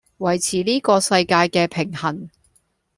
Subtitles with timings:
[0.17, 2.27] 維持呢個世界既平衡